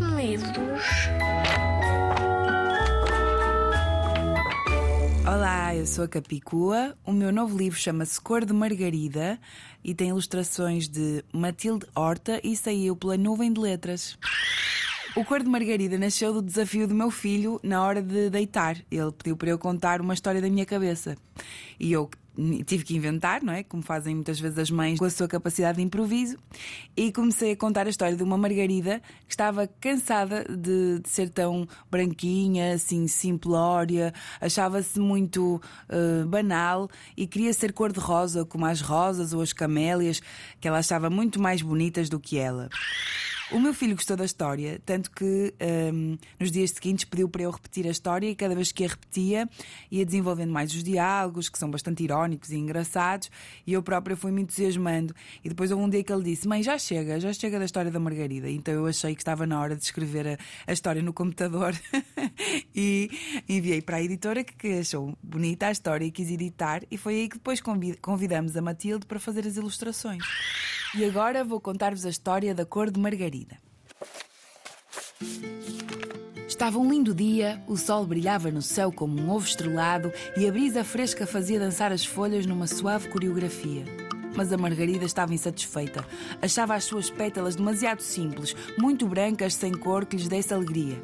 [0.00, 0.82] Livros.
[5.26, 6.96] Olá, eu sou a Capicua.
[7.04, 9.40] O meu novo livro chama-se Cor de Margarida
[9.82, 14.16] e tem ilustrações de Matilde Horta e saiu pela Nuvem de Letras.
[15.16, 18.76] O Cor de Margarida nasceu do desafio do meu filho na hora de deitar.
[18.88, 21.16] Ele pediu para eu contar uma história da minha cabeça.
[21.80, 22.08] E eu
[22.64, 23.62] tive que inventar, não é?
[23.62, 26.38] Como fazem muitas vezes as mães com a sua capacidade de improviso.
[26.96, 31.30] E comecei a contar a história de uma Margarida que estava cansada de, de ser
[31.30, 39.32] tão branquinha, assim, simplória, achava-se muito uh, banal e queria ser cor-de-rosa, como as rosas
[39.32, 40.20] ou as camélias,
[40.60, 42.68] que ela achava muito mais bonitas do que ela.
[43.50, 45.54] O meu filho gostou da história, tanto que
[45.92, 48.88] um, nos dias seguintes pediu para eu repetir a história e cada vez que a
[48.88, 49.48] repetia
[49.90, 53.30] ia desenvolvendo mais os diálogos, que são bastante irónicos e engraçados,
[53.66, 55.14] e eu própria fui me entusiasmando.
[55.44, 57.90] E depois houve um dia que ele disse: Mãe, já chega, já chega da história
[57.90, 58.48] da Margarida.
[58.50, 61.74] Então eu achei que estava na hora de escrever a, a história no computador
[62.74, 63.10] e
[63.48, 67.28] enviei para a editora que achou bonita a história e quis editar, e foi aí
[67.28, 67.60] que depois
[68.00, 70.24] convidamos a Matilde para fazer as ilustrações.
[70.94, 73.56] E agora vou contar-vos a história da cor de Margarida.
[76.58, 80.50] Estava um lindo dia, o sol brilhava no céu como um ovo estrelado e a
[80.50, 83.84] brisa fresca fazia dançar as folhas numa suave coreografia.
[84.34, 86.04] Mas a Margarida estava insatisfeita.
[86.42, 91.00] Achava as suas pétalas demasiado simples, muito brancas, sem cor que lhes desse alegria.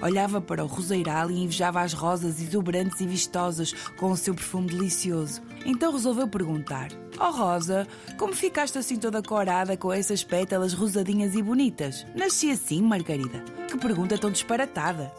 [0.00, 4.68] Olhava para o roseiral e invejava as rosas exuberantes e vistosas com o seu perfume
[4.68, 5.42] delicioso.
[5.64, 11.42] Então resolveu perguntar: Oh Rosa, como ficaste assim toda corada com essas pétalas rosadinhas e
[11.42, 12.06] bonitas?
[12.14, 13.44] Nasci assim, Margarida?
[13.68, 15.12] Que pergunta tão disparatada!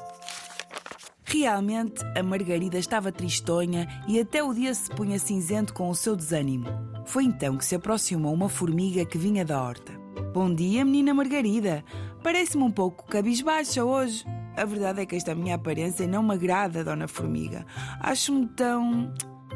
[1.32, 6.16] Realmente, a Margarida estava tristonha e até o dia se punha cinzento com o seu
[6.16, 6.66] desânimo.
[7.06, 9.92] Foi então que se aproximou uma formiga que vinha da horta.
[10.34, 11.84] Bom dia, menina Margarida.
[12.24, 14.26] Parece-me um pouco cabisbaixa hoje.
[14.60, 17.66] A verdade é que esta minha aparência não me agrada, Dona Formiga.
[18.02, 19.14] Acho-me tão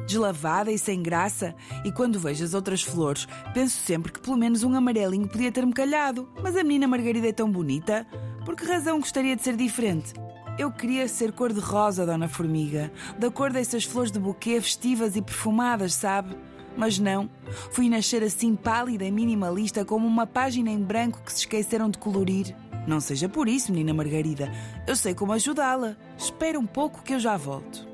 [0.07, 4.63] deslavada e sem graça, e quando vejo as outras flores, penso sempre que pelo menos
[4.63, 6.29] um amarelinho podia ter-me calhado.
[6.41, 8.07] Mas a menina Margarida é tão bonita,
[8.45, 10.13] por que razão gostaria de ser diferente?
[10.57, 12.89] Eu queria ser cor-de-rosa, Dona Formiga,
[13.19, 16.37] da cor dessas flores de buquê festivas e perfumadas, sabe?
[16.77, 17.29] Mas não,
[17.71, 21.97] fui nascer assim pálida e minimalista como uma página em branco que se esqueceram de
[21.97, 22.55] colorir.
[22.87, 24.51] Não seja por isso, menina Margarida.
[24.85, 25.95] Eu sei como ajudá-la.
[26.17, 27.93] Espera um pouco que eu já volto.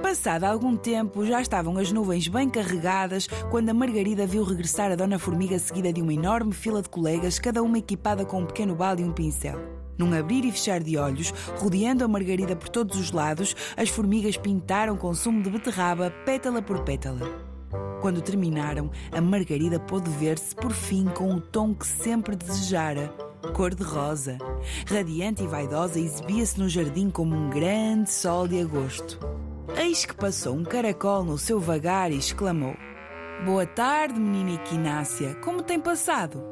[0.00, 4.94] Passado algum tempo, já estavam as nuvens bem carregadas quando a Margarida viu regressar a
[4.94, 8.76] Dona Formiga seguida de uma enorme fila de colegas, cada uma equipada com um pequeno
[8.76, 9.58] balde e um pincel.
[9.98, 14.36] Num abrir e fechar de olhos, rodeando a Margarida por todos os lados, as formigas
[14.36, 17.53] pintaram com sumo de beterraba, pétala por pétala.
[18.04, 23.08] Quando terminaram, a Margarida pôde ver-se por fim com o tom que sempre desejara.
[23.54, 24.36] Cor-de-rosa.
[24.86, 29.18] Radiante e vaidosa, exibia-se no jardim como um grande sol de agosto.
[29.74, 32.76] Eis que passou um caracol no seu vagar e exclamou:
[33.46, 35.36] Boa tarde, menina Equinácia.
[35.36, 36.44] Como tem passado?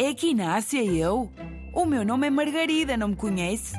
[0.00, 1.30] É Equinácia eu?
[1.74, 3.76] O meu nome é Margarida, não me conhece?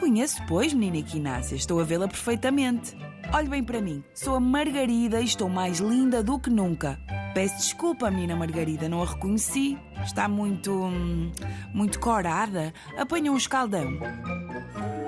[0.00, 1.54] Conheço, pois, menina Equinácia.
[1.54, 2.96] Estou a vê-la perfeitamente.
[3.34, 6.98] Olhe bem para mim, sou a Margarida e estou mais linda do que nunca.
[7.34, 9.78] Peço desculpa, menina Margarida, não a reconheci.
[10.02, 10.72] Está muito.
[10.72, 11.30] Hum,
[11.74, 12.72] muito corada.
[12.96, 13.98] Apanha um escaldão.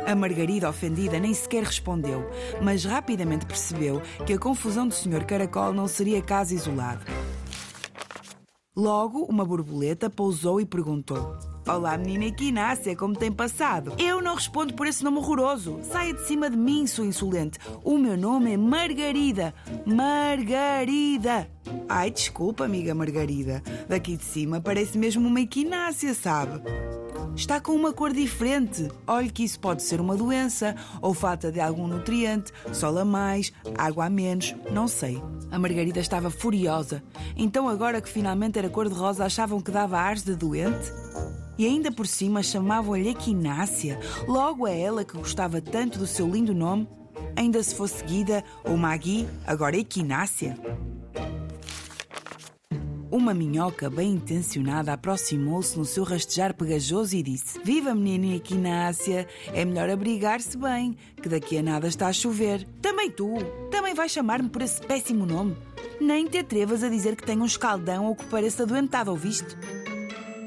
[0.07, 2.29] A Margarida, ofendida, nem sequer respondeu,
[2.61, 5.25] mas rapidamente percebeu que a confusão do Sr.
[5.25, 7.07] Caracol não seria caso isolado.
[8.77, 13.95] Logo, uma borboleta pousou e perguntou: Olá, menina Equinácia, como tem passado?
[13.97, 15.79] Eu não respondo por esse nome horroroso.
[15.85, 17.57] Saia de cima de mim, sua insolente.
[17.85, 19.55] O meu nome é Margarida.
[19.87, 21.49] Margarida.
[21.89, 23.63] Ai, desculpa, amiga Margarida.
[23.89, 26.61] Daqui de cima parece mesmo uma equinácia, sabe?
[27.37, 28.89] Está com uma cor diferente.
[29.07, 33.53] Olhe que isso pode ser uma doença ou falta de algum nutriente, sol a mais,
[33.79, 35.23] água a menos, não sei.
[35.51, 37.03] A Margarida estava furiosa.
[37.37, 40.93] Então, agora que finalmente era cor-de-rosa, achavam que dava ares de doente?
[41.63, 46.53] E ainda por cima chamavam-lhe Equinácia, logo a ela que gostava tanto do seu lindo
[46.53, 46.89] nome,
[47.37, 50.59] ainda se fosse seguida ou Magui, agora Equinácia.
[53.09, 59.29] Uma minhoca bem intencionada aproximou-se no seu rastejar pegajoso e disse: Viva, menina Equinácia!
[59.55, 62.67] É melhor abrigar-se bem, que daqui a nada está a chover.
[62.81, 63.35] Também tu!
[63.71, 65.57] Também vais chamar-me por esse péssimo nome?
[66.01, 69.57] Nem te atrevas a dizer que tenho um escaldão ou que pareça adoentado, ouviste?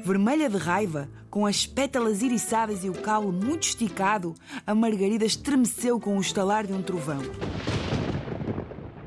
[0.06, 5.98] Vermelha de raiva, com as pétalas iriçadas e o calo muito esticado, a Margarida estremeceu
[5.98, 7.18] com o estalar de um trovão.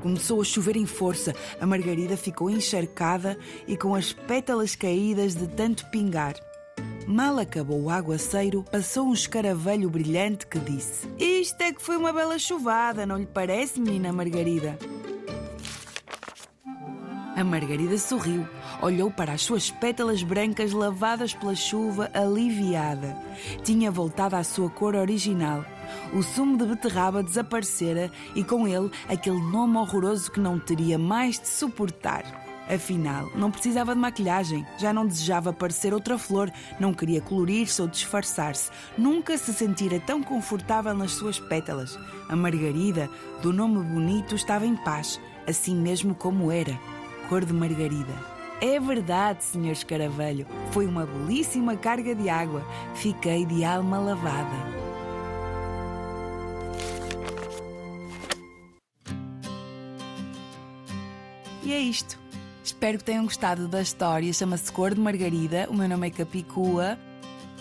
[0.02, 5.48] Começou a chover em força, a Margarida ficou encharcada e com as pétalas caídas de
[5.48, 6.34] tanto pingar.
[7.06, 12.12] Mal acabou o aguaceiro, passou um escaravelho brilhante que disse: Isto é que foi uma
[12.12, 14.78] bela chuvada, não lhe parece, menina Margarida?
[17.36, 18.46] A Margarida sorriu,
[18.82, 23.16] olhou para as suas pétalas brancas lavadas pela chuva, aliviada.
[23.62, 25.64] Tinha voltado à sua cor original.
[26.12, 31.38] O sumo de beterraba desaparecera e com ele aquele nome horroroso que não teria mais
[31.38, 32.24] de suportar.
[32.68, 37.88] Afinal, não precisava de maquilhagem, já não desejava parecer outra flor, não queria colorir-se ou
[37.88, 41.98] disfarçar-se, nunca se sentira tão confortável nas suas pétalas.
[42.28, 43.08] A Margarida,
[43.42, 46.78] do nome bonito, estava em paz, assim mesmo como era
[47.30, 48.12] cor de margarida.
[48.60, 49.70] É verdade, Sr.
[49.70, 52.66] Escaravelho, foi uma belíssima carga de água.
[52.96, 54.56] Fiquei de alma lavada.
[61.62, 62.18] E é isto.
[62.64, 64.32] Espero que tenham gostado da história.
[64.32, 65.68] Chama-se Cor de Margarida.
[65.70, 66.98] O meu nome é Capicua.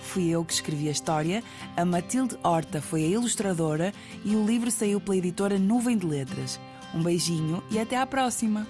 [0.01, 1.44] Fui eu que escrevi a história.
[1.77, 3.94] A Matilde Horta foi a ilustradora
[4.25, 6.60] e o livro saiu pela editora Nuvem de Letras.
[6.92, 8.65] Um beijinho e até à próxima!